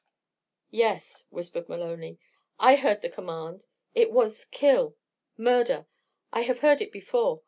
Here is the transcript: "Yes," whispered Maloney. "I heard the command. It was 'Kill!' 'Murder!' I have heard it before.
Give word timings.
"Yes," 0.71 1.27
whispered 1.29 1.69
Maloney. 1.69 2.17
"I 2.59 2.75
heard 2.75 3.03
the 3.03 3.07
command. 3.09 3.67
It 3.93 4.11
was 4.11 4.45
'Kill!' 4.45 4.97
'Murder!' 5.37 5.85
I 6.33 6.41
have 6.41 6.61
heard 6.61 6.81
it 6.81 6.91
before. 6.91 7.39